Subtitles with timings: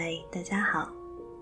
[0.00, 0.92] 嗨，大家好，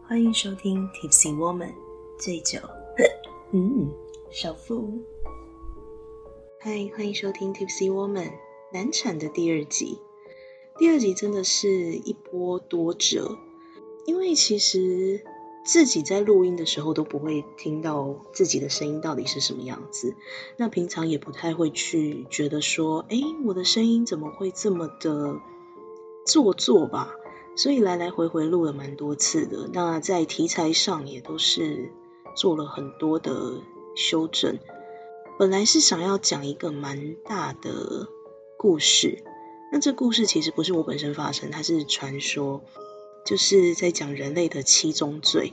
[0.08, 1.74] 欢迎收听 Tipsy Woman
[2.18, 2.58] 醉酒。
[3.52, 3.92] 嗯，
[4.30, 4.98] 首富。
[6.60, 8.32] 嗨，欢迎收听 Tipsy Woman
[8.72, 9.98] 难产的第二集。
[10.78, 13.36] 第二集真的是一波多折，
[14.06, 15.22] 因为其实
[15.66, 20.14] 自己在录音的时候都不会听到自己的声音到底是什么样子。
[20.56, 25.42] 那平常也不太会去觉得说，哎，我的声音怎么会这么的
[26.24, 27.12] 做作吧？
[27.56, 31.90] 所以来来回回录了蛮多次的，那在题材上也都是
[32.36, 33.62] 做了很多的
[33.96, 34.58] 修正。
[35.38, 38.08] 本来是想要讲一个蛮大的
[38.58, 39.24] 故事，
[39.72, 42.62] 那这故事其实不是我本身发生，它是传说，
[43.24, 45.52] 就是在讲人类的七宗罪。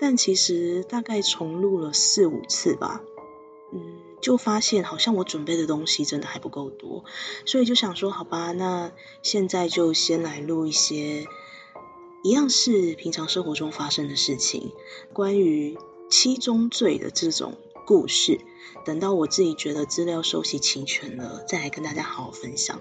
[0.00, 3.02] 但其实大概重录了四五次吧，
[3.72, 3.80] 嗯，
[4.20, 7.04] 就发现好像我准备的东西真的还不够多，
[7.46, 11.26] 所以就想说，好吧，那现在就先来录一些。
[12.24, 14.72] 一样是平常生活中发生的事情，
[15.12, 15.78] 关于
[16.10, 17.54] 七宗罪的这种
[17.86, 18.40] 故事，
[18.84, 22.80] 等到我自己觉得资料收集齐全了，再来跟大家好好分享。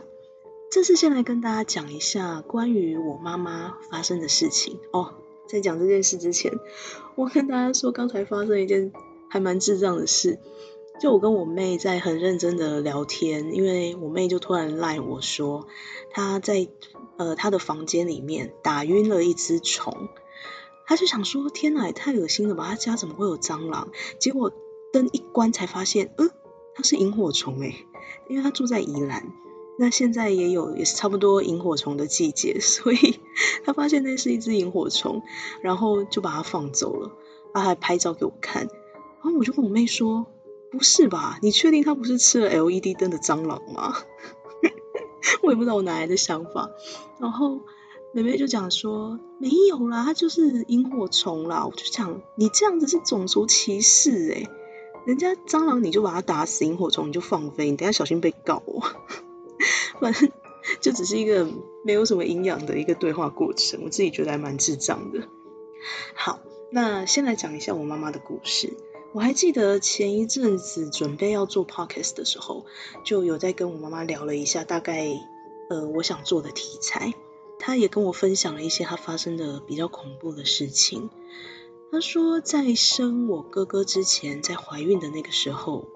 [0.71, 5.13] 这次先来跟大家讲一下关于我妈妈发生的事情哦。
[5.47, 6.52] 在讲这件事之前，
[7.15, 8.91] 我跟大家说，刚才发生一件
[9.30, 10.39] 还蛮智障的事，
[10.99, 15.67] 就我跟我妹在很认真的聊天，因为我妹就突然赖我说，
[16.11, 16.67] 她在。
[17.17, 20.07] 呃，她的房间里面打晕了一只虫，
[20.85, 22.65] 她就想说：天哪，也太恶心了吧！
[22.69, 23.89] 她家怎么会有蟑螂？
[24.19, 24.51] 结果
[24.93, 26.29] 灯一关才发现，嗯，
[26.75, 27.87] 它是萤火虫诶，
[28.29, 29.33] 因为她住在宜兰，
[29.79, 33.19] 那现在也有也是差不多萤火虫的季节， 所以
[33.63, 35.23] 他发现那是一只萤火虫，
[35.63, 37.11] 然后就把它放走了，
[37.51, 38.67] 他还拍照给我看，
[39.23, 40.27] 然后我就跟我妹说：
[40.71, 41.39] 不是吧？
[41.41, 43.95] 你确定他不是吃了 LED 灯的蟑螂吗？
[45.43, 46.69] 我也不知道我哪来的想法，
[47.19, 47.61] 然后
[48.13, 51.65] 妹妹就讲说没有啦，它就是萤火虫啦。
[51.65, 54.47] 我就讲你这样子是种族歧视哎，
[55.05, 58.83] 人家蟑螂你就把它打死，萤火虫你就放飞，你等下小心被告哦。
[59.99, 60.30] 反正
[60.80, 61.47] 就只是一个
[61.83, 65.27] 没有什么营养的一个对话过程，我自己觉得还蛮智障的。
[66.13, 66.39] 好，
[66.71, 68.77] 那先来讲一下我妈妈的故事。
[69.13, 72.65] 我还记得前一阵子准备要做 podcast 的时候，
[73.03, 75.07] 就有在跟我妈妈聊了一下，大概
[75.69, 77.13] 呃我想做的题材。
[77.59, 81.09] 她也跟我分享了一些她发生的比较恐怖的事情。
[81.91, 85.87] 她说在生我哥哥之前，在怀孕的那个时候，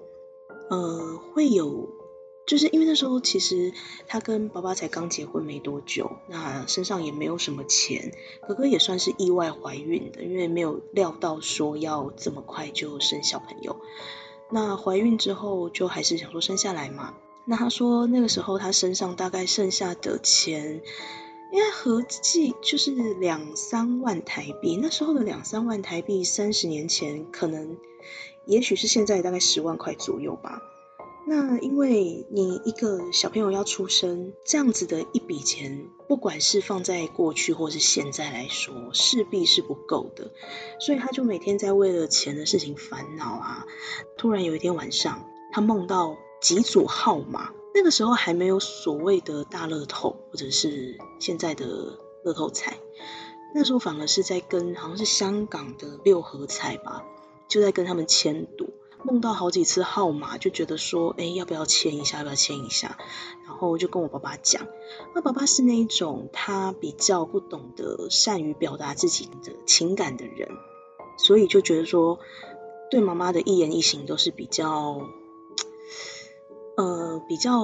[0.70, 2.01] 呃会有。
[2.46, 3.72] 就是因为那时候其实
[4.06, 8.12] 他跟爸爸才刚结婚没多久，那身上也没有什么钱，
[8.46, 13.76] 哥哥也算是意外怀孕的，因为没有料到说要这么快就生小朋友。
[14.50, 17.14] 那怀孕之后就还是想说生下来嘛。
[17.44, 20.82] 那他说那个时候他身上大概剩下的钱，
[21.52, 24.76] 应该合计就是两三万台币。
[24.82, 27.78] 那时候的两三万台币，三十年前可能
[28.46, 30.60] 也许是现在大概十万块左右吧。
[31.24, 40.32] 那因为你一个小朋友要出生，这样子的一笔钱，不管是放在过去或是现在来说，势必是不够的，
[40.80, 43.66] 所以他就每天在为了钱的事情烦恼啊。
[44.16, 52.78] 突然有一天晚上，他梦到几组号码，那个时候还没有所谓的大乐透或者是现在的乐透彩，
[53.54, 57.04] 那时候反而是在跟好像是香港的六合彩吧，
[57.48, 58.70] 就在跟他们签赌。
[59.04, 62.18] 梦到好几次号码，就觉得说，哎，要不要签一下？
[62.18, 62.96] 要不要签一下？
[63.44, 64.66] 然后就跟我爸爸讲，
[65.14, 70.48] 那爸爸是那一种他比较不懂得善于表达自己的情感的人，
[71.18, 72.20] 所以就觉得说，
[72.90, 75.00] 对妈妈的一言一行都是比较，
[76.76, 77.62] 呃，比较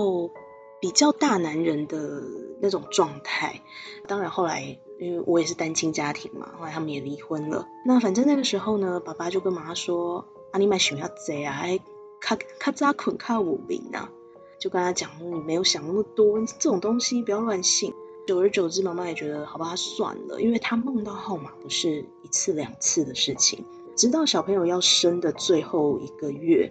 [0.80, 2.22] 比较大男人的
[2.60, 3.62] 那种状态。
[4.06, 7.68] 当然后来，因为我也是单亲家庭嘛，后来他们也离婚了。
[7.86, 10.26] 那反正那个时候呢，爸爸就跟妈妈说。
[10.50, 11.78] 啊，你买想要贼啊，还
[12.20, 14.10] 卡卡早困卡五零啊，
[14.58, 17.92] 就跟他讲，你没有想那么多，这种东西不要乱信。
[18.26, 23.64] 久而久之，妈妈也觉得，好吧，算了，因为他梦到号码不是一次两次的事情，
[23.96, 26.70] 直到小朋友要生的最后一个月，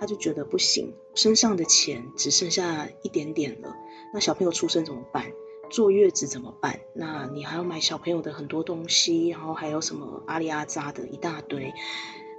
[0.00, 3.76] 他就觉得不行，身上的钱只剩下一点点了，
[4.14, 5.26] 那小朋友出生怎么办？
[5.68, 6.80] 坐月子怎么办？
[6.94, 11.74] 那你还要买小朋友的很多东西，然后还有什么阿里阿扎的一大堆。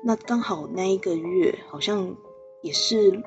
[0.03, 2.15] 那刚好那一个月好像
[2.61, 3.21] 也是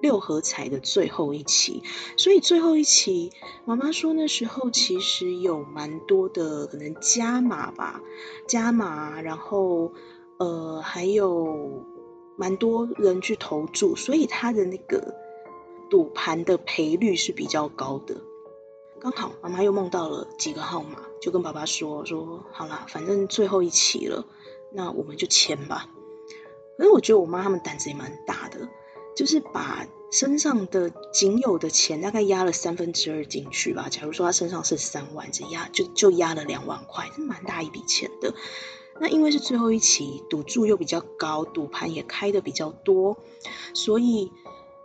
[0.00, 1.82] 六合彩的最后一期，
[2.16, 3.32] 所以最后一期
[3.64, 8.00] 妈妈说那时候其实有蛮多的可能加码吧，
[8.46, 9.92] 加码，然后
[10.38, 11.84] 呃还有
[12.36, 15.14] 蛮多人去投注，所以他的那个
[15.90, 18.20] 赌盘的赔率是比较高的。
[19.00, 24.26] 刚好妈妈又梦到了几个号码，就跟爸爸说说好啦，反正最后一期了，
[24.72, 25.88] 那我们就签吧。
[26.78, 28.70] 可是我觉得我妈他们胆子也蛮大的，
[29.14, 33.88] 就是把身上的仅有的钱大概压了三分之二进去吧。
[33.90, 38.32] 假如说他身上是三万，只压就就压了两万块，是蛮大一笔钱的。
[38.98, 43.18] 那因为是最后一期，赌注又比较高，赌盘也开的比较多，
[43.74, 44.32] 所以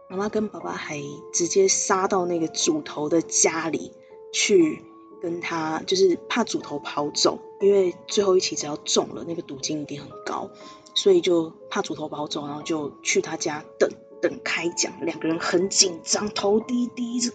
[0.10, 1.02] 妈妈跟爸爸还
[1.32, 3.94] 直接杀到那个主头的家里。
[4.36, 4.82] 去
[5.22, 10.50] 跟他，就是怕主头跑走，因为最后一期只要中了，那个赌金一定很高，
[10.96, 13.90] 所以就怕主头跑走，然后就去他家等
[14.22, 14.94] 等开奖。
[15.02, 17.32] 两个人很紧张，头低低着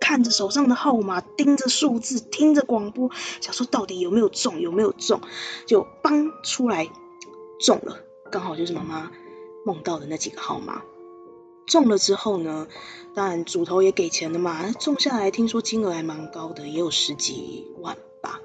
[0.00, 3.10] 看着手上的号码，盯着数字，听着广播，
[3.40, 5.20] 想说到底有没有中，有没有中？
[5.66, 6.88] 就帮出来
[7.60, 7.98] 中了，
[8.30, 9.10] 刚好就是妈妈
[9.64, 10.82] 梦到的那几个号码。
[11.66, 12.66] 中了之后呢，
[13.14, 14.70] 当然主头也给钱了嘛。
[14.72, 18.40] 中下来听说金额还蛮高的，也有十几万吧。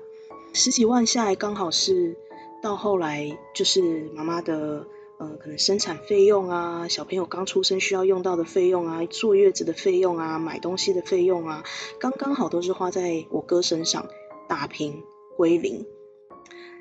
[0.51, 2.17] 十几万下来刚好是
[2.63, 4.87] 到后来就是妈妈的
[5.19, 11.65] 呃可能生产费用啊，小朋友刚出生需要用到的费用啊，坐月子的费用啊，买东西的费用啊，
[11.99, 14.07] 刚刚好都是花在我哥身上，
[14.47, 15.03] 打平
[15.35, 15.85] 归零。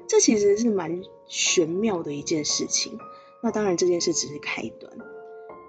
[0.06, 2.96] 这其实是蛮玄妙的一件事情。
[3.42, 4.92] 那当然这件事只是开端。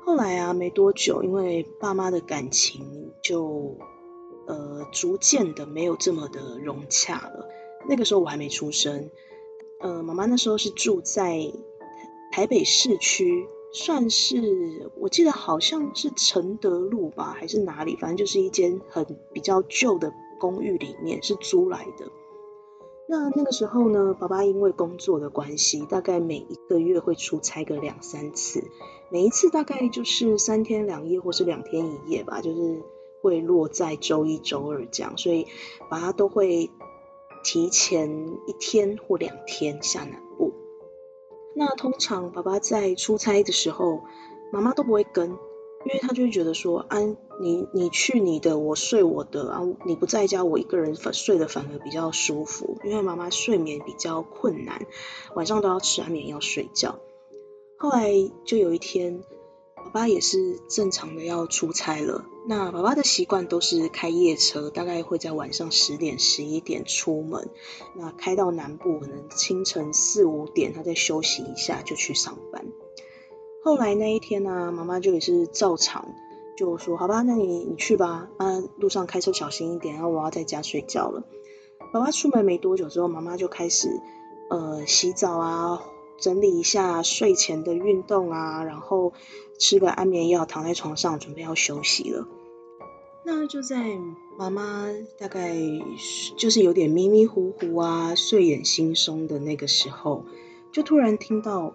[0.06, 3.80] 后来啊，没多久，因为爸妈的感情就
[4.46, 7.50] 呃逐渐的没有这么的融洽了。
[7.90, 9.10] 那个时候我还没出生，
[9.84, 11.52] 呃，妈妈那时候是住在
[12.32, 22.10] 台北市区，算是我记得好像是承德路吧，还是哪里，反正就是一间很比较旧的公寓里面，是租来的。
[23.10, 28.64] 那那个时候呢，爸爸因为工作的关系，大概每一个月会出差个两三次，
[29.12, 32.82] 每一次大概就是三天两夜或是两天一夜吧，就是
[33.22, 35.46] 会落在周一、周二这样，所以
[35.90, 36.72] 爸爸都会
[37.44, 38.10] 提前
[38.48, 40.54] 一天或两天下南部。
[41.56, 44.02] 那通常爸爸在出差的时候，
[44.52, 45.38] 妈妈都不会跟。
[45.86, 46.98] 因为他就会觉得说，啊，
[47.42, 52.78] 你你去你的，我睡我的啊，你不在家，我一个人睡的反而比较舒服。
[52.86, 54.88] 因为妈妈睡眠比较困难，
[55.36, 57.00] 晚上都要吃安眠药睡觉。
[57.78, 58.14] 后来
[58.46, 59.26] 就有一天，
[59.84, 62.26] 爸爸也是正常的要出差了。
[62.48, 67.50] 那爸爸的习惯都是开夜车，大概会在晚上十点十一点出门，
[67.96, 72.66] 那开到南部，可能清晨四五点，他再休息一下就去上班。
[73.64, 76.14] 后来那一天呢，妈妈就也是照常
[76.58, 81.24] 就说：“好吧，那你你去吧，啊，路上开车小心一点，然后我要在家睡觉了。”
[81.94, 84.02] 爸爸出门没多久之后，妈妈就开始
[84.50, 85.84] 呃洗澡啊，
[86.20, 89.14] 整理一下睡前的运动啊，然后
[89.64, 92.28] 吃个安眠药，躺在床上准备要休息了。
[93.24, 93.98] 那就在
[94.38, 95.56] 妈妈大概
[96.36, 100.26] 就是有点迷迷糊糊啊，睡眼惺忪的那个时候，
[100.74, 101.74] 就突然听到。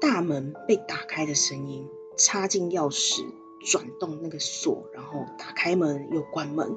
[0.00, 1.88] 大门被打开的声音，
[2.18, 3.24] 插进钥匙，
[3.64, 6.76] 转动那个锁，然后打开门又关门，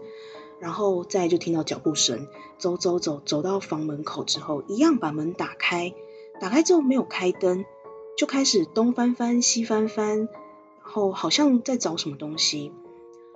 [0.61, 2.27] 然后再就听到脚步声，
[2.57, 5.93] 走走走，走到房门口之后，一样把门打开，
[6.39, 7.65] 打开之后没有开灯，
[8.17, 10.27] 就开始东翻翻西翻翻，然
[10.81, 12.73] 后好像在找什么东西。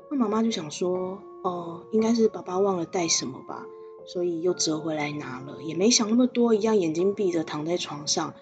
[0.09, 3.65] 那妈妈就想说，哦，应该是爸爸忘了带什么吧，
[4.05, 8.33] 所以又折回来拿了，也没想那么多，一样眼睛闭着躺在床上，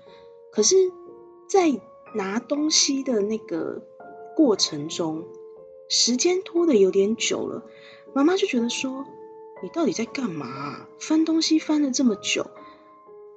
[0.52, 0.76] 可是。
[1.52, 1.82] 在
[2.14, 3.82] 拿东西的那个
[4.36, 5.24] 过程中，
[5.90, 7.64] 时间拖的有点久了，
[8.14, 9.04] 妈妈就觉得说
[9.64, 10.86] ：“你到底在干嘛？
[11.00, 12.46] 翻东西翻了这么久，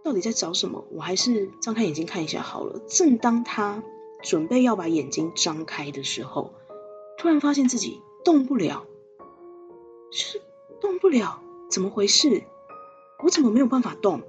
[0.04, 0.84] 到底在找什么？
[0.90, 3.82] 我还是张开眼睛看一下好了。”正当他
[4.22, 6.52] 准备要把眼睛张开的时候，
[7.18, 8.86] 突然发现自己动不了，
[10.10, 10.40] 是
[10.80, 11.40] 动不了，
[11.70, 12.42] 怎么回事？
[13.22, 14.22] 我怎么没有办法动？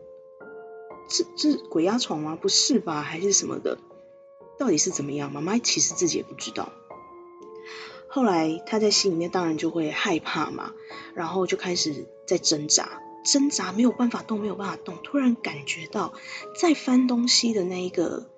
[1.09, 2.37] 这这鬼压床吗？
[2.39, 3.01] 不是吧？
[3.01, 3.77] 还是什么的？
[4.59, 5.31] 到底是怎么样？
[5.31, 6.71] 妈妈其实自己也不知道。
[8.07, 10.73] 后来他在心里面当然就会害怕嘛，
[11.15, 14.97] 然后就开始在挣扎，挣扎没有办法动，没有办法动。
[15.03, 16.13] 突然感觉到
[16.59, 18.29] 在翻东西的那一个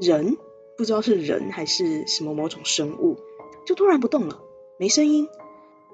[0.00, 0.36] 人，
[0.76, 3.18] 不知道是人还是什么某种生物，
[3.66, 4.42] 就突然不动了，
[4.78, 5.28] 没声音，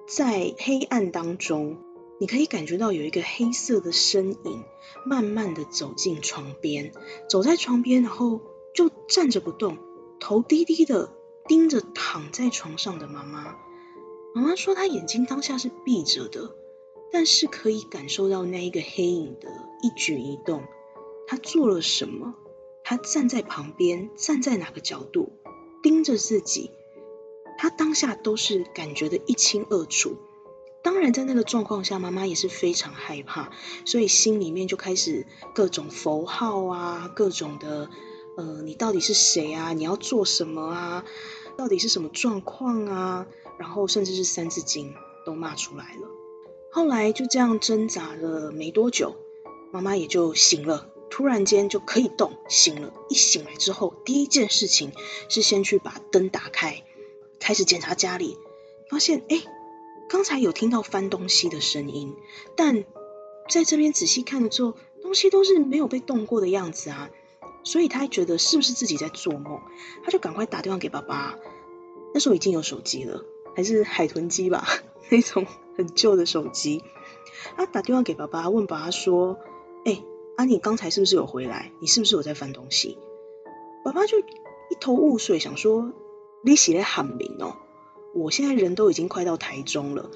[0.07, 1.79] 在黑暗当中。
[2.21, 4.65] 你可以感觉到有一个黑色的身影，
[5.07, 6.93] 慢慢的走进床边，
[7.31, 8.41] 走在床边，然后
[8.75, 9.79] 就站着不动，
[10.19, 11.13] 头低低的
[11.47, 13.57] 盯着躺在床上的妈妈。
[14.35, 16.57] 妈妈说她眼睛当下是闭着的，
[17.13, 19.49] 但是可以感受到那一个黑影的
[19.83, 20.63] 一举一动。
[21.27, 22.35] 他做了什么？
[22.85, 25.33] 他站在旁边，站在哪个角度，
[25.83, 26.71] 盯着自己，
[27.59, 30.17] 他当下都是感觉的一清二楚。
[30.81, 33.51] 当然，在那个状况下，妈妈也是非常害怕，
[33.85, 37.91] 所以心里面就开始各种符号啊，各种的，
[38.39, 39.75] 呃，你到底是谁啊？
[39.75, 41.05] 你要做什么啊？
[41.59, 43.27] 到底是什么状况啊？
[43.59, 44.95] 然后甚至是三字经
[45.27, 46.09] 都骂出来了。
[46.71, 49.17] 后来就这样挣扎了没多久，
[49.73, 52.93] 妈妈也就醒了，突然间就可以动，醒了。
[53.09, 54.93] 一醒来之后，第一件事情
[55.29, 56.83] 是先去把灯打开，
[57.41, 58.37] 开始检查家里，
[58.91, 59.43] 发现哎。
[60.11, 62.17] 刚才有听到翻东西的声音，
[62.57, 62.87] 但
[63.47, 67.11] 在这边仔细看了之后，东西都是没有被动过的样子啊，
[67.63, 69.61] 所以他觉得是不是自己在做梦？
[70.03, 71.39] 他就赶快打电话给爸爸。
[72.15, 73.23] 那时候已经有手机了，
[73.55, 74.67] 还是海豚机吧，
[75.11, 75.47] 那种
[75.79, 76.83] 很旧的手机。
[77.57, 79.39] 他打电话给爸爸，问爸爸说
[79.87, 80.03] ：“哎，
[80.37, 81.73] 啊，你刚才是不是有回来？
[81.81, 82.99] 你是不是有在翻东西？”
[83.85, 84.25] 爸爸就一
[84.81, 85.93] 头雾水，想说
[86.45, 87.57] ：“你是在喊名哦。”
[88.15, 90.11] 我现在人都已经快到台中了，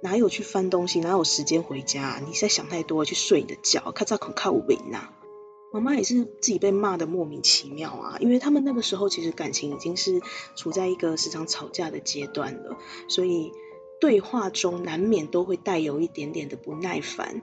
[0.00, 2.22] 哪有去翻东西，哪有时间回家？
[2.26, 3.92] 你在想太多，去睡你的觉。
[3.92, 5.10] 看这恐靠我为呐，
[5.72, 10.22] 妈妈也是自己被骂的莫名其妙啊，因为他们那个时候其实感情已经是
[10.54, 13.52] 处在一个时常吵架的阶段了，所以
[14.00, 17.42] 对话中难免都会带有一点点的不耐烦。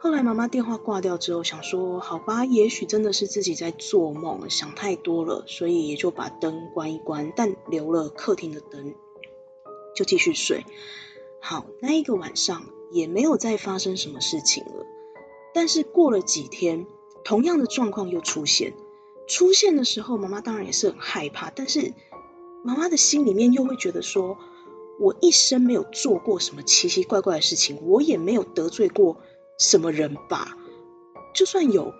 [0.00, 8.94] 后来妈妈电话挂掉之后，想说好吧，也许真的是自己在做梦，想太多了，所以也就把灯关一关，但留了客厅的灯，
[9.96, 10.64] 就继续睡。
[11.40, 14.86] 好，那一个晚上也没有再发生什么事情了。
[15.52, 16.86] 但是过了几天，
[17.24, 18.74] 同样的状况又出现。
[19.26, 21.92] 出现的时候，妈妈当然也是很害怕，但是
[22.64, 24.38] 妈妈的心里面又会觉得说，
[24.98, 29.18] 我一生没有做过什么奇奇怪怪的事情，我也没有得罪过。
[29.58, 30.56] 什么人吧？
[31.34, 31.92] 就算有，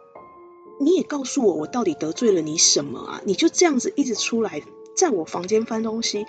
[0.78, 3.21] 你也告诉我，我到底得罪了你什么啊？
[3.25, 4.62] 你就这样子一直出来，
[4.97, 6.25] 在我房间翻东西，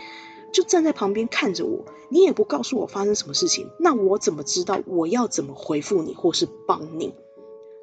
[0.52, 7.14] 就站在旁边看着我，你也不告诉我发生什么事情，那我怎么知道我要怎么回复你或是帮你？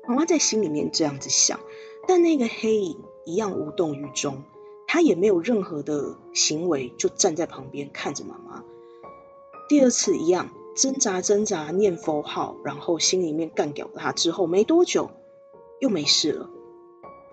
[0.08, 1.60] 妈妈在心里面这样子想，
[2.08, 4.42] 但那个黑影一样无动于衷，
[4.88, 8.64] 他也没有任何的行为，就站在旁边看着妈妈。
[9.68, 10.50] 第二次一样。
[10.76, 15.08] 挣扎挣扎，念佛号，然后心里面干掉他之后，没多久
[15.80, 16.50] 又没事了，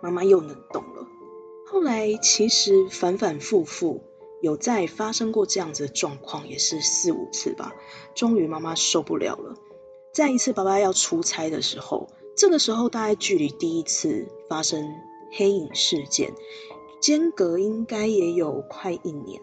[0.02, 1.06] 妈妈又能动了。
[1.68, 4.06] 后来其实反反复复
[4.42, 7.76] 有再发生过这样子的状况，也是四五次吧。
[8.16, 9.56] 终于妈妈受不了了，
[10.14, 14.88] 再一次爸爸要出差的时候，这个时候大概距离第一次发生
[15.34, 16.34] 黑影事件
[17.02, 19.42] 间隔应该也有快一年。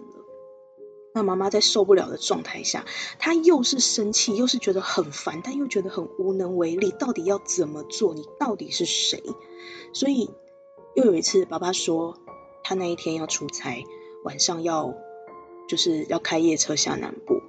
[1.23, 2.85] 妈妈在受不了的状态下，
[3.19, 6.91] 她又是生气，又是觉得很烦，但又觉得很无能为力。
[6.91, 8.15] 到底要怎么做？
[8.15, 9.23] 你到底是谁？
[9.93, 10.31] 所以
[10.95, 12.19] 又有一次，爸爸说
[12.63, 13.85] 他那一天要出差，
[14.25, 14.95] 晚上要
[15.69, 17.43] 就是要开夜车下南部。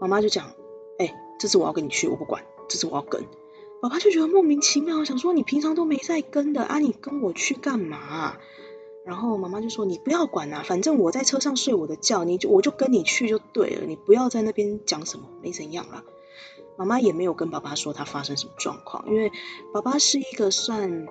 [0.00, 0.52] 妈妈就讲
[0.98, 3.24] ：“哎，这次我要跟你去，我不管，这次我要跟。”
[3.82, 8.36] 爸爸就觉得莫名其妙，想说你平常都没在跟的啊，你跟我去干嘛？
[9.04, 16.04] 然后妈妈就说：“你不要管啊，反正我在车上睡我的觉，你就我就跟你去就对了，你不要在那边讲什么，没怎样啦。”
[16.76, 19.30] 妈妈也没有跟爸爸说他发生什么状况，因为
[19.72, 21.06] 爸爸是一个算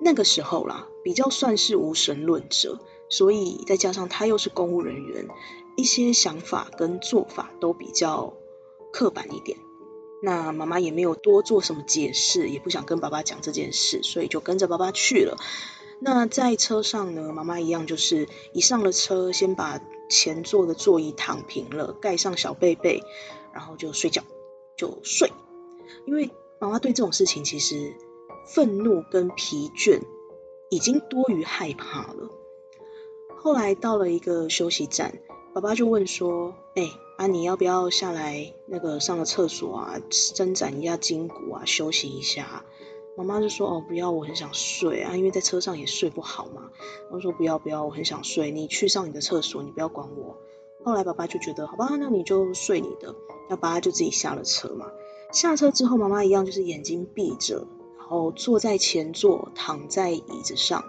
[0.00, 5.26] 那个时候啦，比较算是无神论者，所以再加上他又是公务人员，
[5.76, 8.34] 一些想法跟做法都比较
[8.92, 9.58] 刻板一点。
[10.22, 15.36] 那妈妈也没有多做什么解释，也不想跟爸爸讲这件事，所以就跟着爸爸去了。
[16.04, 19.80] 那在车上呢，妈妈一样就是一上了车，先把
[20.10, 23.04] 前座的座椅躺平了，盖上小被被，
[23.54, 24.24] 然后就睡觉，
[24.76, 25.30] 就睡。
[26.04, 27.94] 因为妈妈对这种事情其实
[28.48, 30.00] 愤怒跟疲倦
[30.70, 32.30] 已经多于害怕了。
[33.36, 35.20] 后来到了一个休息站，
[35.54, 42.64] 爸爸就问说：“哎，啊你要不要下来那个上个厕所啊，伸展一下筋骨啊，休息一下？”
[43.14, 46.70] 妈妈就说：“哦，不要，我很想睡啊，因为在车上也睡不好嘛。”
[47.12, 50.38] 我说：“不要，不要，我很想睡，你去上你的厕所，你不要管我。”
[50.82, 53.14] 后来爸爸就觉得：“好吧，那你就睡你的。”
[53.50, 54.86] 那爸爸就自己下了车嘛。
[55.30, 57.66] 下车之后，妈妈一样就是眼睛闭着，
[57.98, 60.84] 然后坐在前座，躺在椅子上。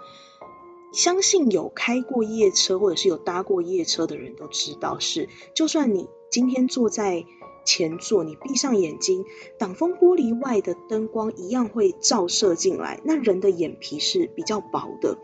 [0.92, 7.26] 相信有开过夜车或者是有搭过夜车的人都知道，是就算你今天坐在。
[7.64, 9.24] 前座，你闭上眼睛，
[9.58, 13.00] 挡风玻璃外的灯光一样会照射进来。
[13.04, 15.18] 那人的眼皮是比较薄的，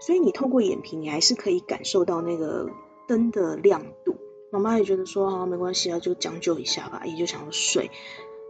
[0.00, 2.70] 所以你透过眼皮，你还是可以感受到那个
[3.06, 4.16] 灯的亮度。
[4.52, 7.90] 妈妈也觉得说啊，没关系啊，就将就一下吧，也就想要睡。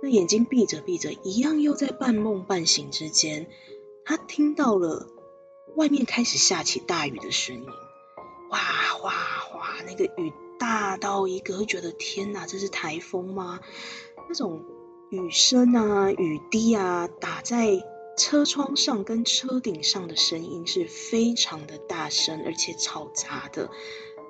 [0.03, 3.49] 那眼睛闭着闭着，一样又在半梦半醒之间，
[4.05, 5.09] 他听到了
[5.77, 7.67] 外面开始下起大雨的声音，
[8.49, 8.59] 哗
[8.99, 10.33] 哗哗，那个雨。
[10.61, 13.59] 大到一个会觉得天哪，这是台风吗？
[14.29, 14.63] 那种
[15.09, 17.83] 雨声啊、雨滴啊打在
[18.19, 23.71] 车窗上跟车顶上的声音是非常的大声，而且嘈杂的。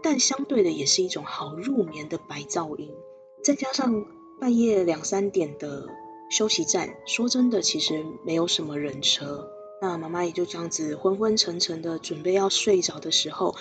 [0.02, 2.94] 但相对的，也是一种好入眠的白噪音。
[3.42, 4.06] 再加上
[4.40, 5.88] 半夜两三点的
[6.30, 9.50] 休息站，说真的，其实没有什么人车。
[9.82, 13.56] 那妈妈也就这样子昏昏沉沉的准备要睡着的时候，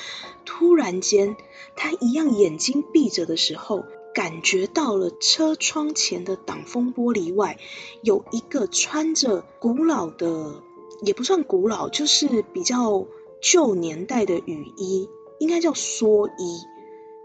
[0.46, 1.38] 突然间，
[1.78, 7.58] 她一样眼睛闭着的时候，感觉到了车窗前的挡风玻璃外
[8.02, 10.62] 有一个穿着古老的，
[11.04, 13.08] 也不算古老，就是比较
[13.42, 15.08] 旧年代的雨衣，
[15.40, 16.60] 应该叫蓑衣，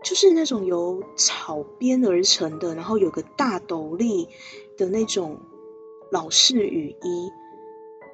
[0.04, 4.28] 就是那种由草编而成的，然后有个大斗笠
[4.76, 5.40] 的那种
[6.12, 7.32] 老式雨衣。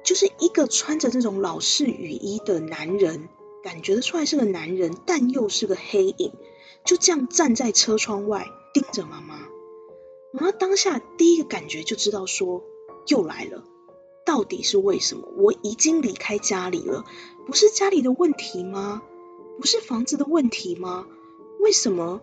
[0.03, 3.29] 就是一个穿着这种老式雨衣的男人，
[3.63, 6.33] 感觉得出来是个男人，但又是个黑影，
[6.85, 9.47] 就这样站在车窗外盯着妈妈。
[10.33, 12.63] 妈妈当下第一个感觉就知道说，
[13.07, 13.63] 又来了，
[14.25, 15.27] 到底是为什么？
[15.37, 17.05] 我已经离开家里了，
[17.45, 19.03] 不是家里的问题吗？
[19.59, 21.05] 不是房子的问题吗？
[21.59, 22.21] 为什么？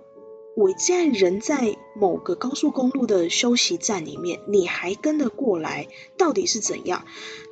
[0.59, 5.87] 我现在人在某个高速公路的休息站里面，你还跟得过来？
[6.17, 7.05] 到底是怎样？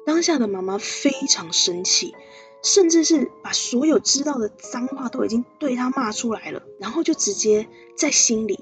[0.05, 2.17] 当下的妈妈非常生气，
[2.65, 8.59] 甚至是把所有知道的脏话都已经对他骂出来了，然后就直接在心里。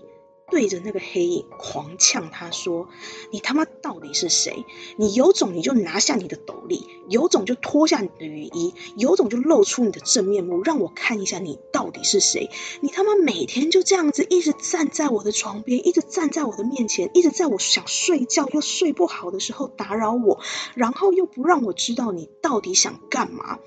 [0.51, 2.89] 对着那个黑影狂呛他说
[3.33, 4.65] ：“你他妈到底是谁？
[4.97, 12.51] 你有种你就拿下你的斗笠，有种就脱下你的雨衣，有种就露出你的真面目，让我看一下你到底是谁！
[12.81, 20.41] 你他妈每天就这样子一直站在我的床边，一直站在我的面前，一直在我想睡觉又睡不好的时候打扰我，
[20.75, 23.59] 然后又不让我知道你到底想干嘛。”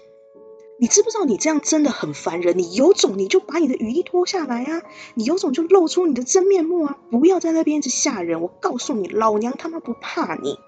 [0.80, 2.58] 你知不知道你这样真的很烦人？
[2.58, 4.84] 你有种你就把你的雨衣脱下来啊！
[5.16, 7.00] 你有种就露出你的真面目啊！
[7.10, 8.42] 不要在那边一直吓人！
[8.42, 10.60] 我告诉你，老娘他妈不怕你！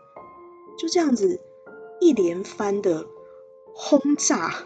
[0.80, 1.39] 就这样子
[2.02, 3.06] 一连番的
[3.74, 4.65] 轰炸，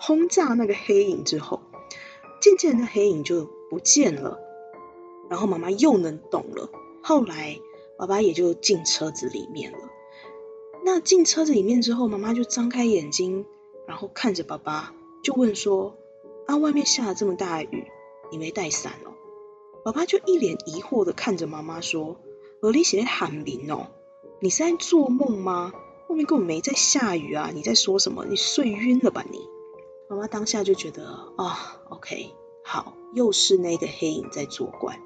[0.00, 1.60] 轰炸那个黑影之后，
[2.40, 4.40] 渐渐的黑影就不见了。
[5.30, 6.70] 然后妈妈又能动了。
[7.02, 7.60] 后来
[7.96, 9.78] 爸爸也就进车子里面了。
[10.84, 13.46] 那进车子里面之后，妈妈就张开眼睛。
[13.86, 15.96] 然后看着爸爸，就问说
[16.46, 17.86] ：“啊，外面下了这么大的雨，
[18.30, 19.14] 你没带伞哦？”
[19.84, 22.16] 爸爸就一脸疑惑的看着妈妈说
[22.60, 23.86] ：“而你写喊名哦，
[24.40, 25.72] 你是在做梦吗？
[26.08, 27.50] 外面根本没在下雨啊！
[27.54, 28.24] 你在说什么？
[28.24, 29.40] 你睡晕了吧你？”
[30.08, 31.04] 妈妈当下就觉得
[31.36, 32.30] 啊，OK，
[32.64, 35.00] 好，又是那个黑影在作怪。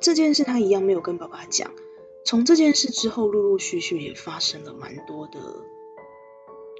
[0.00, 1.72] 这件事他一样没有跟爸爸讲。
[2.24, 5.40] 从这件事之后，陆陆续续也发生了蛮多的。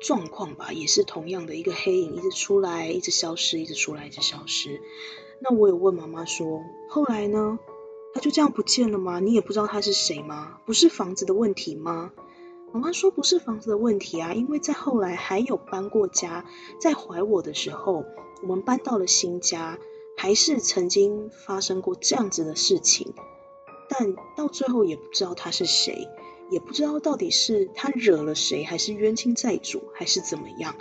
[0.00, 4.80] 状况吧，也是同样的一个黑影，一直出来，一直消失，一直出来，一直消失。
[5.40, 7.58] 那我有问妈妈说，后来呢？
[8.12, 9.20] 他就这样不见了吗？
[9.20, 10.58] 你也不知道他是谁吗？
[10.66, 12.10] 不是房子的问题吗？
[12.72, 16.44] 妈妈说不是房子的问题啊，因为在后来还有搬过家，
[16.80, 18.04] 在怀我的时候，
[18.42, 19.78] 我们搬到了新家，
[20.16, 23.14] 还是曾经发生过这样子的事情，
[23.88, 26.08] 但到最后也不知道他是谁。
[26.50, 30.74] 也不知道到底是他惹了谁，还是冤亲债主，还是怎么样？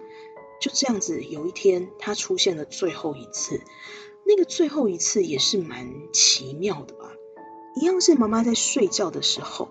[0.60, 3.62] 就这样子，有一天他出现了最后一次，
[4.26, 7.14] 那个最后一次也是蛮奇妙的吧。
[7.80, 9.70] 一样是妈妈在睡觉的时候，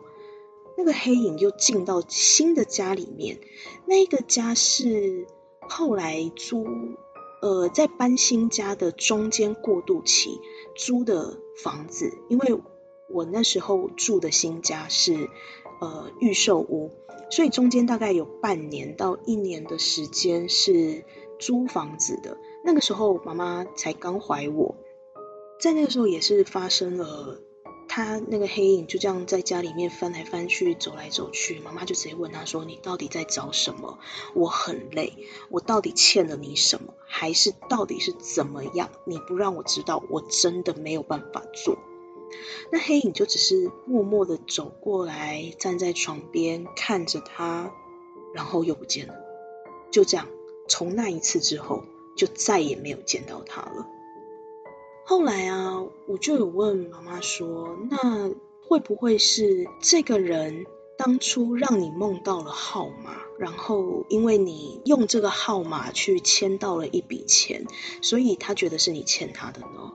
[0.79, 3.41] 那个黑影又进到新的家里面。
[3.85, 5.27] 那个家是
[5.69, 6.65] 后来租，
[7.43, 10.41] 呃，在搬新家的中间过渡期
[10.75, 12.59] 租的房子，因为
[13.11, 15.29] 我那时候住的新家是。
[15.81, 16.91] 呃，预售屋，
[17.31, 21.05] 所以中间大概有半年到一年的时间是
[21.38, 22.37] 租房子的。
[22.64, 24.75] 那个时候妈妈才刚怀我，
[25.61, 27.41] 在那个时候也是发生了，
[27.88, 31.61] 他那个黑影就这样在家里面翻来翻去，走来走去。
[31.61, 33.99] 妈妈就直接问他说：“你到底在找什么？
[34.35, 35.12] 我很累，
[35.49, 36.93] 我到底欠了你什么？
[37.07, 38.91] 还是到底是怎么样？
[39.05, 41.79] 你不让我知道，我真的没有办法做。”
[42.71, 47.73] 那黑影就只是默默的走过来，站在床边看着他，
[48.35, 49.14] 然后又不见了。
[49.91, 50.27] 就这样，
[50.69, 51.85] 从那一次之后，
[52.17, 53.87] 就再也没有见到他了。
[55.05, 58.31] 后来啊，我就有问妈妈说：“那
[58.69, 60.67] 会不会是这个人
[60.99, 67.67] 当初让你梦到了号码，然后因为你用这个号码去签到了一笔钱，
[68.03, 69.95] 所以他觉得是你欠他的呢？”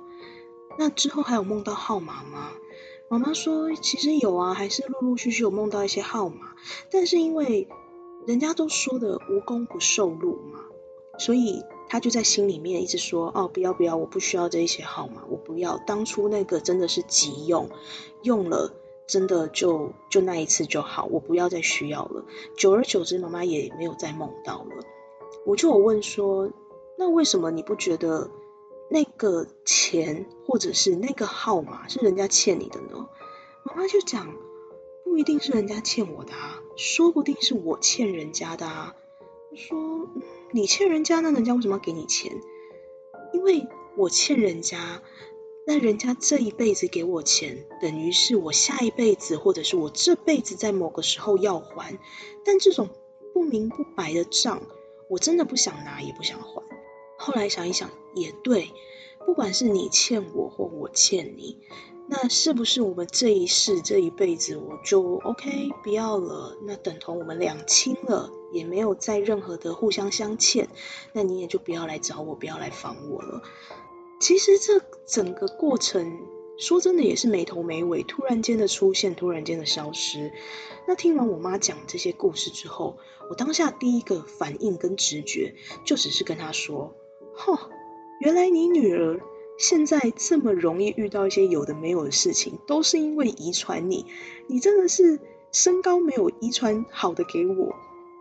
[0.78, 2.52] 那之后还有梦到号码吗？
[3.10, 6.56] 妈妈说其实有啊，还是陆陆续续有梦到一些号码，
[6.90, 7.68] 但是因为
[8.26, 10.62] 人家都说的无功不受禄嘛，
[11.20, 15.78] 所以他就在心里面一直说：“哦，不要不要，我不需要这些号码，我不要。
[15.86, 17.70] 当初那个真的是急用，
[18.24, 18.74] 用了
[19.06, 22.26] 真的就就那一次就好，我不要再需要了。”
[22.58, 24.84] 久而久之，妈妈也没有再梦到了。
[25.46, 26.50] 我就有问说
[26.98, 28.32] ：“那为什么你不觉得
[28.90, 33.10] 那个钱或者是那个号码是人家欠你的呢？”
[33.64, 34.36] 妈妈就讲
[35.06, 38.96] ：“不一定是人家欠我的啊，说不定是我欠人家的啊。”
[39.56, 40.10] 说。
[40.56, 42.40] 你欠人家，那人家为什么要给你钱？
[43.34, 43.66] 因为
[43.98, 45.02] 我欠人家，
[45.66, 51.98] 那人家这一辈子给我钱，等于是我下一辈子或者是我这辈子在某个时候要还。
[52.46, 52.90] 但这种
[53.34, 54.62] 不明不白的账，
[55.10, 56.62] 我真的不想拿，也不想还。
[57.26, 58.72] 后来想一想，也对，
[59.26, 61.58] 不管是你欠我或我欠你。
[62.06, 66.58] 那是不是我们这一世这一辈子我就 OK 不要了？
[66.64, 70.68] 那等同我们两清了，也没有再任何的互相相欠，
[71.14, 73.42] 那你也就不要来找我，不要来烦我了。
[74.20, 76.20] 其实这整个过程
[76.58, 80.34] 说真的也是没头没尾，突然间的出现，突然间的消失。
[80.86, 82.98] 那听完我妈讲这些故事之后，
[83.30, 85.56] 我当下第一个反应跟直觉
[85.86, 86.94] 就只是跟她说
[87.36, 87.58] ：“吼，
[88.20, 89.20] 原来你女儿。”
[89.56, 94.08] 现在这么容易遇到一些有的没有的事情，都是因为遗传你。
[94.48, 95.20] 你真的是
[95.52, 97.76] 身高没有遗传好的给我，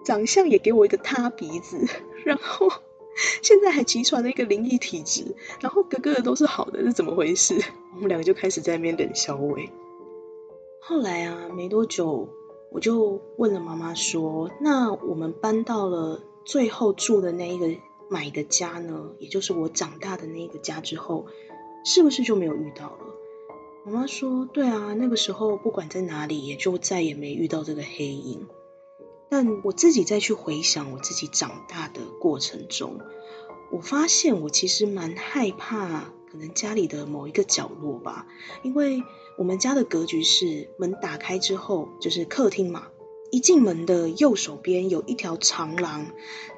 [0.04, 1.86] 长相也给我一个塌鼻子，
[2.24, 2.68] 然后
[3.42, 7.58] 现在还遗传了一个灵异体质，然后个个都是好的，是怎么回事？
[7.96, 9.70] 我们两个就开始在那边冷笑微。
[10.82, 12.28] 后来啊，没多久
[12.70, 17.74] 我就问了妈妈说：“那我们搬到了最后住的那一个。”
[18.12, 21.26] 买的家呢，也就是我长大的那个家之后，
[21.82, 23.06] 是不是就没有遇到了？
[23.86, 28.46] 我妈说，对啊，那个时候不管在哪里，也就再也没遇到这个黑影。
[29.30, 33.00] 但我自己再去回想我自己长大的过程中，
[33.70, 38.26] 我发现我其实蛮害怕，可能家里的某一个角落吧，
[38.62, 39.02] 因为
[39.38, 42.88] 我们家的格局是门打开之后就是客厅嘛。
[43.32, 46.04] 一进门的右手边有一条长廊，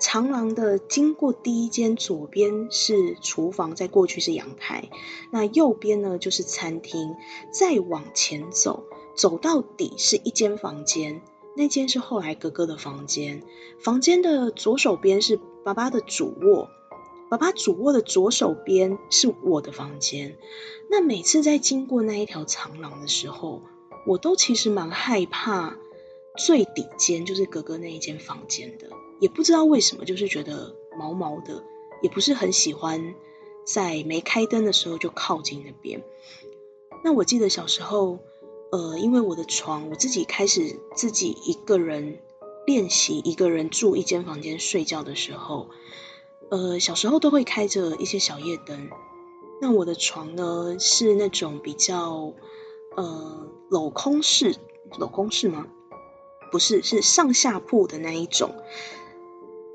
[0.00, 4.90] 长廊的经过第一间，左边是厨房，再过去是阳台，
[5.30, 7.14] 那右边呢就是餐厅，
[7.52, 11.22] 再往前走，走到底是一间房间，
[11.56, 13.44] 那间是后来哥哥的房间，
[13.78, 16.70] 房间的左手边是爸爸的主卧，
[17.30, 20.36] 爸爸主卧的左手边是我的房间。
[20.90, 23.62] 那每次在经过那一条长廊的时候，
[24.08, 25.76] 我都其实蛮害怕。
[26.36, 31.62] 最底间就是哥哥那一间房间的，也不知道为什么，就是觉得毛毛的，
[32.02, 33.14] 也不是很喜欢
[33.64, 36.02] 在没开灯的时候就靠近那边。
[37.04, 38.18] 那我记得小时候，
[38.72, 42.18] 呃，因为我的床，我自己开始自己一个人
[42.66, 45.68] 练习一个人住一间房间睡觉的时候，
[46.50, 48.90] 呃，小时候都会开着一些小夜灯。
[49.60, 52.32] 那我的床呢是那种比较
[52.96, 54.56] 呃镂空式，
[54.98, 55.68] 镂空式吗？
[56.54, 58.54] 不是，是上下铺的那一种。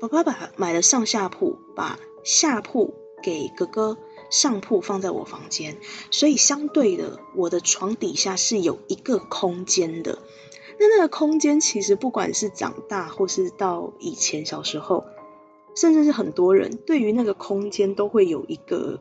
[0.00, 3.98] 爸爸把买了上下铺，把下铺给哥哥，
[4.30, 5.76] 上铺放在我房间，
[6.10, 10.20] 所以相对的，我的床底下是有一个空间的。
[10.78, 15.04] 那那个空间其实不管是长大，或是到以前小时候，
[15.74, 19.00] 甚至是很多人对于那个空间都会有一个。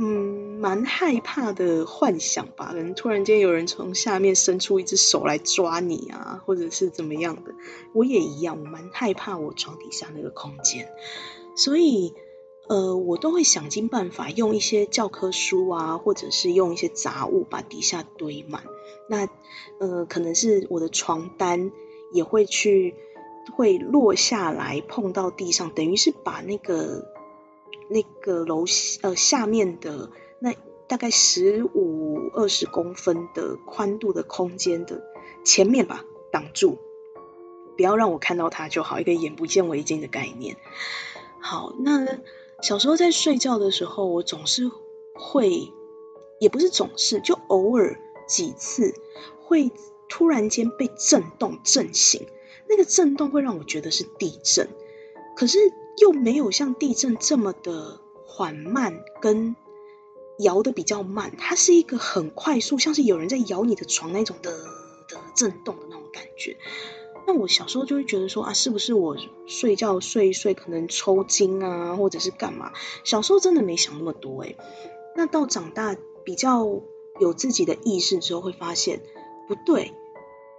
[0.00, 7.52] 嗯，蛮害怕的幻想吧，可能突然间有人从下面伸出一只手来抓你啊，或者是怎么样的。
[7.92, 10.88] 我也一样，我蛮害怕我床底下那个空间，
[11.56, 12.14] 所以
[12.68, 18.62] 呃，我都会想尽办法用一些教科书啊，或者是用一些杂物把底下堆满。
[19.08, 19.28] 那
[19.80, 21.72] 呃，可能是我的床单
[22.12, 22.94] 也会去
[23.56, 27.17] 会落下来碰到地上，等于是把那个。
[27.88, 28.64] 那个楼
[29.02, 30.54] 呃下面的那
[30.86, 35.02] 大概十五二十公分的宽度的空间的
[35.44, 36.78] 前面吧，挡住，
[37.76, 40.56] 不要让我看到它就好，一个眼不见为净的概念。
[41.40, 42.18] 好，那
[42.62, 44.70] 小时候在睡觉的时候，我总是
[45.14, 45.72] 会，
[46.38, 48.94] 也不是总是，就偶尔几次
[49.40, 49.70] 会
[50.08, 52.26] 突然间被震动震醒，
[52.68, 54.68] 那个震动会让我觉得是地震，
[55.36, 55.58] 可是。
[56.00, 59.56] 又没有像地震这么的缓慢，跟
[60.38, 64.52] 摇的比较慢，它是一个很快速，像是有人在摇你的床那种的
[65.08, 66.56] 的震动的那种感觉。
[67.26, 72.72] 那我小时候就会觉得说啊，是不是我睡觉睡一睡可能抽筋啊，或者是干嘛？
[73.04, 74.56] 小时候真的没想那么多诶。
[75.16, 76.64] 那到长大比较
[77.18, 79.02] 有自己的意识之后，会发现
[79.46, 79.92] 不对。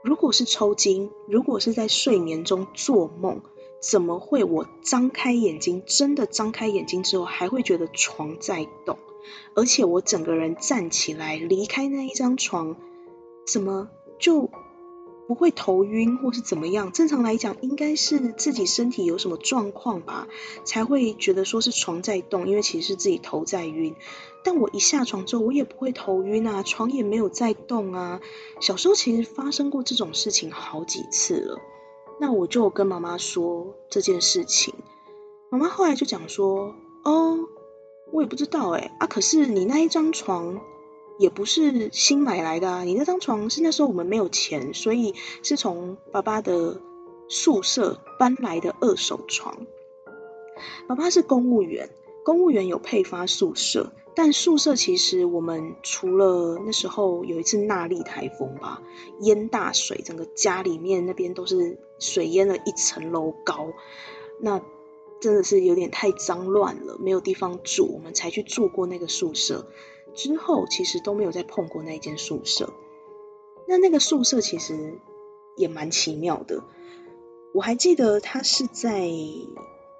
[0.03, 3.41] 如果是抽筋，如果是在睡眠中做梦。
[3.81, 8.97] 怎么会我张开眼睛，真的张开眼睛之后，还会觉得床在动，
[9.55, 12.75] 而且我整个人站起来离开那一张床，
[13.45, 13.89] 怎么
[14.19, 14.49] 就？
[15.27, 16.91] 不会头晕或是怎么样？
[16.91, 20.27] 正常来讲，应该是自己身体有什么状况吧，
[20.63, 23.95] 才会觉得说是床在动，因为其实是自己头在晕。
[24.43, 28.21] 但我一下床之后，我也不会头晕啊，床也没有在动啊。
[28.59, 31.59] 小时候其实发生过这种事情好几次了。
[32.19, 34.73] 那我就跟妈妈说这件事情，
[35.49, 37.39] 妈妈后来就讲说：“哦，
[38.11, 40.59] 我也不知道哎啊，可是你那一张床。”
[41.19, 46.79] 也不是新买来的啊，你那张床是那时候我们没有钱，所以是从爸爸的
[47.27, 49.67] 宿舍搬来的二手床。
[50.87, 51.89] 爸爸是公务员，
[52.23, 58.81] 公务员有配发宿舍，但宿舍其实我们除了那时候有一次纳利台风吧，
[59.21, 63.71] 淹大水，整个家里面那边都是水淹了一层楼高，
[64.39, 64.61] 那
[65.21, 69.67] 真的是有点太脏乱了，没有地方住，我们才去住过那个宿舍。
[70.15, 72.73] 之后其实都没有再碰过那间宿舍。
[73.67, 74.99] 那那个宿舍其实
[75.55, 76.63] 也蛮奇妙的。
[77.53, 79.07] 我还记得它是在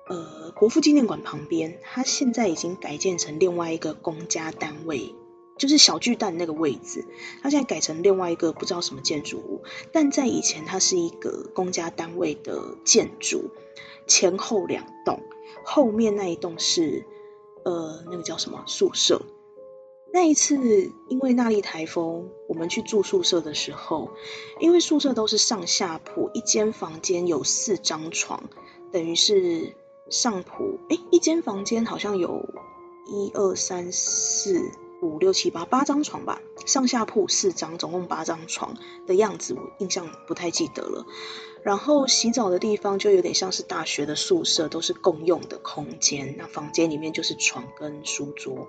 [0.10, 5.16] 呃国父纪念馆旁边，它现在已经改建成另外一个公家单位，
[5.58, 7.06] 就是小巨蛋那个位置。
[7.42, 13.52] 它现在改成另外一个不知道什么建筑物，但在以前它是一个公家单位的建筑，
[14.08, 15.22] 前后两栋，
[15.64, 17.06] 后面那一栋是
[17.64, 19.22] 呃那个叫什么宿舍。
[20.12, 20.56] 那一次，
[21.08, 24.10] 因为那莉台风，我们去住宿舍的时候，
[24.60, 28.50] 因为宿舍都是上下铺，一间房间有四张床，
[28.92, 29.76] 等于是
[30.10, 32.46] 上铺，哎，一间房间好像有
[33.06, 38.76] 一二三四五六七八八张床吧，上下铺四张，总共八张床
[39.08, 41.06] 的样子，我印象不太记得了。
[41.64, 48.68] 然后洗澡的地方就有点像是大学的宿舍，都是共用的空间，那房间里面就是床跟书桌。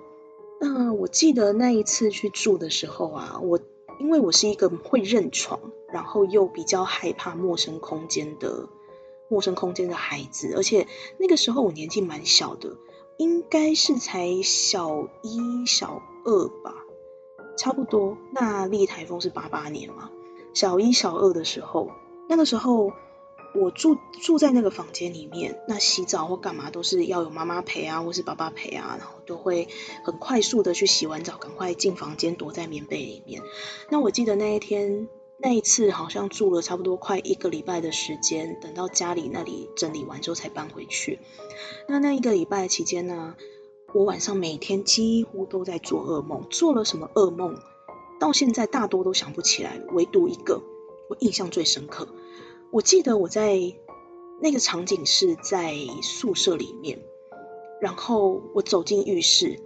[0.59, 3.59] 嗯，我记得那一次去住的时候啊，我
[3.99, 5.59] 因为我是一个会认床，
[5.91, 8.67] 然后又比较害怕陌生空间的
[9.31, 10.85] 陌生空间的孩子，而且
[11.17, 12.75] 那个时候我年纪蛮小的，
[13.17, 16.75] 应该是才小一、小二吧，
[17.57, 18.17] 差不多。
[18.33, 20.11] 那立台风是八八年嘛，
[20.53, 21.89] 小一、小二的时候，
[22.27, 22.91] 那个时候。
[23.53, 29.67] 我住住在那个房间里面，那洗澡或干嘛都是要有妈妈陪啊，或是爸爸陪啊，然后都会
[30.05, 33.41] 很快速的去洗完澡，赶快进房间躲在棉被里面。
[33.89, 35.09] 那我记得那一天
[35.43, 41.19] 那一次好像住了差不多快一个礼拜的时间，等到家里那里整理完之后才搬回去。
[41.87, 43.35] 那那一个礼拜期间呢，
[43.93, 47.57] 我晚上每天几乎都在做噩梦，做了什么噩梦，
[48.19, 50.61] 到现在大多都想不起来，唯独一个
[51.09, 52.07] 我印象最深刻。
[52.71, 53.59] 我记得我在
[54.39, 56.99] 那个场景是在宿舍里面，
[57.81, 59.59] 然后我走进浴室，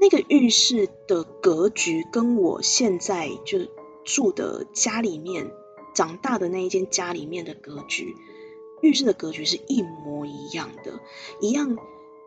[0.00, 3.60] 那个浴室的格局跟我现在就
[4.04, 5.52] 住的家里面
[5.94, 8.16] 长大的那一间家里面的格局，
[8.80, 11.00] 浴室的格局是一模一样的，
[11.40, 11.76] 一样。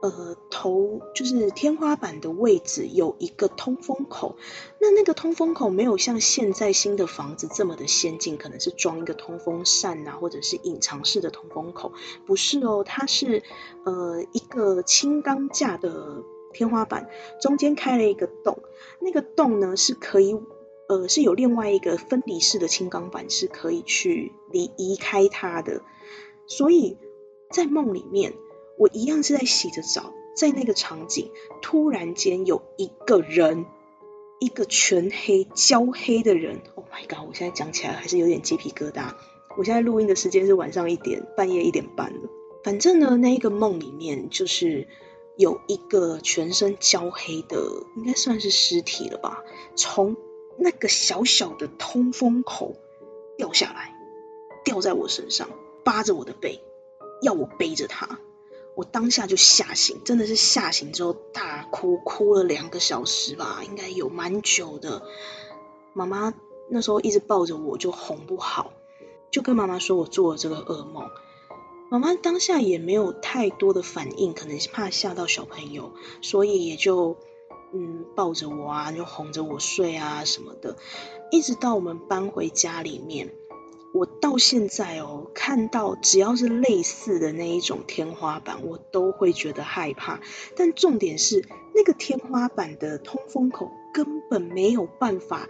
[0.01, 4.36] 呃，头就是天花板的位置有一个通风口，
[4.81, 11.93] 那那个通风口没有像现在新的房子这么的先进，可能是装一个通风扇啊，或者是隐藏式的通风口，
[12.25, 13.43] 不是哦，它是
[13.86, 17.07] 呃一个轻钢架的天花板，
[17.39, 18.59] 中间开了一个洞，
[18.99, 20.36] 那个洞呢是可以
[20.93, 25.82] 呃是有另外一个分离式的轻钢板是可以去离移开它的，
[26.47, 26.97] 所以
[27.51, 28.34] 在梦里面。
[28.75, 31.29] 我一样是在洗着澡，在那个场景，
[31.62, 33.67] 突然间有一个人，
[34.39, 36.60] 一个全黑焦黑的人。
[36.73, 37.27] Oh my god！
[37.27, 39.13] 我现在讲起来还是有点鸡皮疙瘩。
[39.56, 42.21] 我现在录音的时间是晚上一点，半夜一点半了。
[42.63, 44.88] 反正呢，那一个梦里面就是
[45.38, 49.43] 有一个全身焦黑的，应该算是尸体了吧，
[49.75, 50.17] 从
[50.57, 52.75] 那个小小的通风口
[53.37, 53.95] 掉下来，
[54.63, 55.49] 掉在我身上，
[55.83, 56.61] 扒着我的背，
[57.21, 58.19] 要我背着他。
[58.75, 65.03] 我当下就吓醒，真的是吓醒之后大哭，哭了两个小时吧，应该有蛮久的。
[65.93, 66.33] 妈妈
[66.69, 68.73] 那时候一直抱着我，就哄不好，
[69.29, 71.07] 就跟妈妈说我做了这个噩梦。
[71.91, 77.17] 妈妈当下也没有太多的反应，可能是怕吓到小朋友，所以也就
[77.73, 80.77] 嗯抱着我啊，就哄着我睡啊什么的。
[81.31, 83.33] 一直到我们搬回家里面。
[83.93, 90.19] 我到现在哦，看到只要是类似的那一种天花板，我都会觉得害怕。
[90.55, 95.47] 但重点是，那个天花板的通风口根本没有办法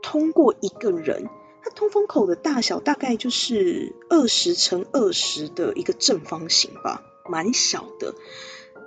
[0.00, 1.28] 通过一个人，
[1.62, 8.14] 它通风口的大小大概就是二十乘二十的一个正方形吧，蛮小的。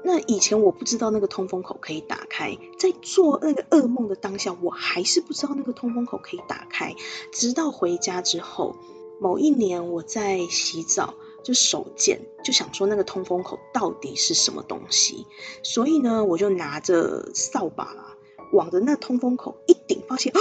[0.03, 6.95] 那以前我不知道那个通风口可以打开，在做那个噩梦的当下，我还是不知道那个通风口可以打开。
[7.31, 8.75] 直到回家之后，
[9.19, 15.27] 某一年我在洗澡，就手贱，就想说那个通风口到底是什么东西，
[15.63, 18.17] 所以呢，我就拿着扫把
[18.51, 20.39] 往着那通风口一顶，发现啊，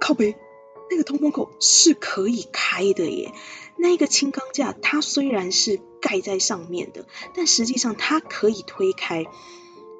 [0.00, 0.34] 靠背，
[0.90, 3.32] 那个通风口是可以开的耶。
[3.78, 9.24] 那个轻钢架，它虽然是盖在上面的，但实际上它可以推开。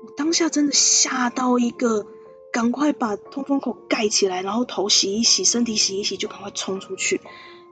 [0.05, 2.07] 我当下真的吓到一个，
[2.53, 7.21] 赶快把通风口盖起来，然后头洗一洗，身体洗一洗，就赶快冲出去。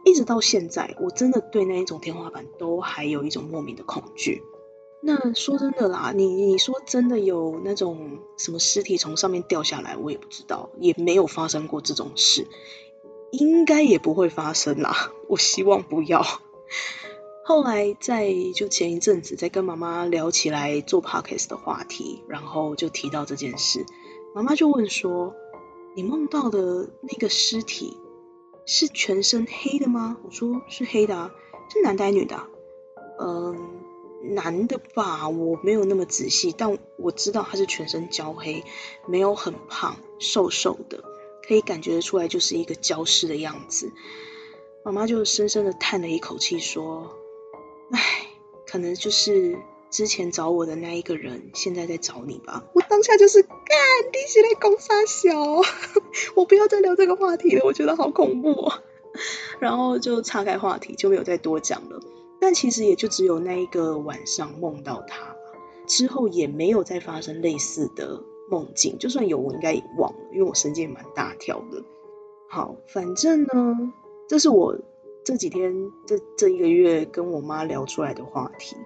[0.04, 4.42] 一直到现在，我真的对那一种天花板都还有一种莫名的恐惧。
[5.02, 12.46] 那说真的啦，你你说真的有那种什么尸体从上面掉下来，我也不知道，也没有发生过这种事。
[13.30, 16.24] 应该也不会发生啦， 我希望不要。
[17.44, 23.86] 后来在就前一阵子在跟妈妈聊起来做 podcast 的话题，然后就提到这件事，
[24.34, 25.34] 妈妈就问说
[25.94, 27.96] ：“你梦到的那个尸体
[28.64, 31.30] 是全身黑的吗？”我说：“是黑的啊，
[31.72, 32.36] 是男的还是女的？”
[33.20, 33.80] 嗯，
[34.34, 38.64] 男的吧，我没有那么仔细，但我知道他是全身焦黑，
[39.06, 41.04] 没有很胖，瘦瘦的。
[41.46, 43.92] 可以感觉得出来，就是一个焦尸的样子。
[44.84, 47.16] 妈妈就深深的叹了一口气，说
[47.92, 48.00] ：“唉，
[48.66, 49.58] 可能就是
[49.90, 53.52] 之前找我的那一个人，现在在找你吧。”我当下就是干，
[54.12, 55.62] 弟起来攻杀小，
[56.34, 58.72] 我不要再聊这个话题了，我觉得好恐怖。
[59.58, 62.00] 然后就岔开话题，就没有再多讲了。
[62.38, 65.34] 但其实也就只有那一个晚上梦到他，
[65.86, 68.22] 之后也没有再发生类似的。
[68.48, 71.82] 梦境就算有，我应该也忘了，因为我神经蛮大条的。
[72.48, 73.92] 好，反正呢，
[74.28, 74.78] 这是我
[75.24, 78.76] 这几天这这一个月跟我妈聊出来的话题，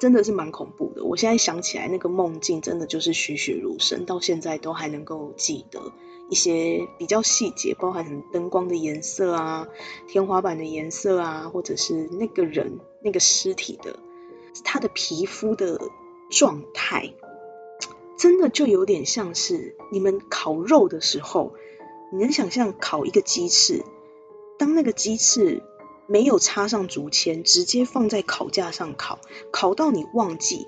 [0.00, 1.04] 真的是蛮恐怖的。
[1.04, 5.92] 我现在想起来那个梦境，真的就是栩栩如生，到现在都还能够记得
[6.30, 9.68] 一些比较细节，包含灯光的颜色啊、
[10.08, 13.98] 天花板的颜色啊，或者是那个人那个尸体的
[14.64, 15.78] 他的皮肤的
[16.30, 17.12] 状态。
[18.16, 21.54] 真的就有点像是你们烤肉的时候，
[22.12, 23.84] 你能想象烤一个鸡翅，
[24.58, 25.62] 当那个鸡翅
[26.06, 29.18] 没有插上竹签，直接放在烤架上烤，
[29.50, 30.66] 烤到你忘记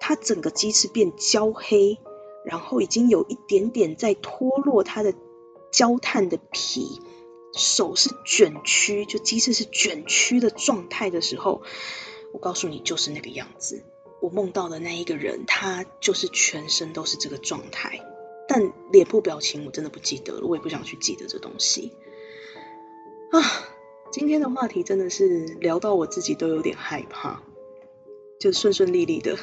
[0.00, 1.98] 它整个鸡翅变焦黑，
[2.44, 5.14] 然后已经有一点点在脱落它的
[5.70, 7.00] 焦炭的皮，
[7.54, 11.62] 手是卷曲，就鸡翅是卷曲的状态的时候，
[12.32, 13.84] 我告诉你就是那个样子。
[14.20, 18.00] 我梦到的那一个人，他就是全身都是这个状态，
[18.48, 21.92] 但脸部表情我真的不记得了，我也不想去记得这东西
[23.30, 23.40] 啊。
[24.10, 27.42] 今天的话题真的是聊到我自己都有点害怕，
[28.40, 29.36] 就顺顺利利的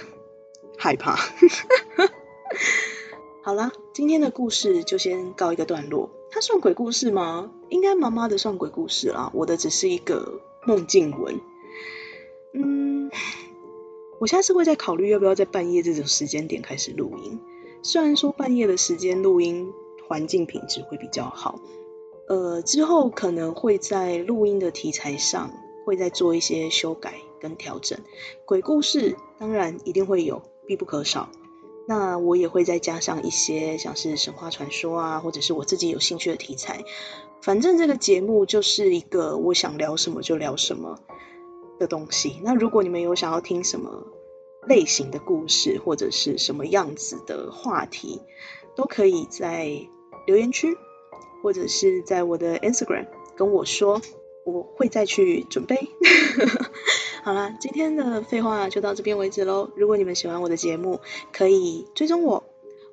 [0.78, 1.16] 害怕。
[3.44, 6.10] 好了，今天的故事就先告一个段落。
[6.32, 7.52] 它算鬼故事吗？
[7.70, 11.40] 应该妈妈的算鬼故事啦，我的只是一个梦境文。
[12.54, 13.12] 嗯。
[14.26, 17.40] 我下次会再考虑要不要在半夜这种时间点开始录音。
[17.84, 19.72] 虽然说半夜的时间录音
[20.08, 21.60] 环境品质会比较好，
[22.28, 25.52] 呃，之后可能会在录音的题材上
[25.86, 28.00] 会再做一些修改跟调整。
[28.46, 31.30] 鬼故事当然一定会有，必不可少。
[31.88, 36.84] 那我也会再加上一些像是神话传说啊，或者是我自己有兴趣的题材。
[37.44, 40.98] 反正这个节目就是一个我想聊什么就聊什么。
[41.80, 42.40] 的东西。
[42.44, 44.08] 那如果你们有想要听什么
[44.68, 48.22] 类型的故事，或者是什么样子的话题，
[48.76, 49.88] 都可以在
[50.26, 50.78] 留言区，
[51.44, 54.02] 或者是在我的 Instagram 跟我说，
[54.46, 55.90] 我会再去准备。
[57.24, 59.70] 好啦，今天的废话就到这边为止喽。
[59.76, 61.00] 如果你们喜欢我的节目，
[61.34, 62.44] 可以追踪我，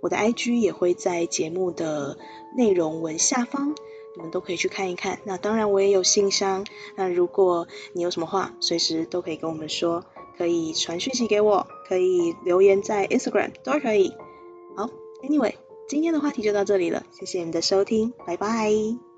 [0.01, 2.18] 我的 IG 也会在节目的
[2.57, 3.75] 内容文下方。
[4.14, 5.18] 你们都可以去看一看。
[5.25, 6.64] 那当然，我也有信箱。
[6.96, 10.04] 那如果你有什么话，随时都可以跟我们说，
[10.37, 14.13] 可以传讯息给我，可以留言在 Instagram 都可以。
[14.77, 14.88] 好
[15.23, 15.54] ，Anyway，
[15.88, 19.12] 今天的话题就到这里了，谢谢你的收听，拜拜。